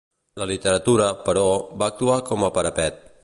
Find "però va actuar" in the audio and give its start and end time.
1.27-2.19